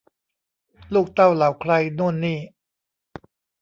[0.93, 2.39] ลูกเต้าเหล่าใครโน่นนี่